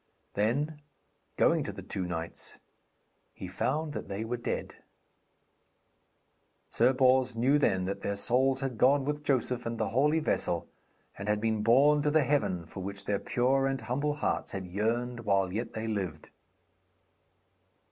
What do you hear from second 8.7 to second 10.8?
gone with Joseph and the holy vessel,